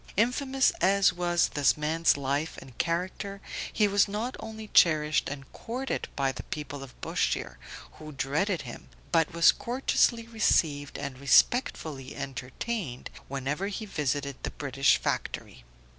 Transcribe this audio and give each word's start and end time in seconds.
Infamous 0.17 0.71
as 0.81 1.13
was 1.13 1.49
this 1.49 1.77
man's 1.77 2.17
life 2.17 2.57
and 2.57 2.75
character, 2.79 3.39
he 3.71 3.87
was 3.87 4.07
not 4.07 4.35
only 4.39 4.67
cherished 4.69 5.29
and 5.29 5.53
courted 5.53 6.07
by 6.15 6.31
the 6.31 6.41
people 6.41 6.81
of 6.81 6.99
Bushire, 7.01 7.59
who 7.99 8.11
dreaded 8.11 8.63
him, 8.63 8.89
but 9.11 9.31
was 9.31 9.51
courteously 9.51 10.25
received 10.27 10.97
and 10.97 11.19
respectfully 11.19 12.15
entertained 12.15 13.11
whenever 13.27 13.67
he 13.67 13.85
visited 13.85 14.37
the 14.41 14.49
British 14.49 14.97
Factory. 14.97 15.63